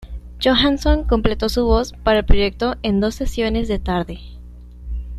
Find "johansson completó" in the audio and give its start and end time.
0.43-1.47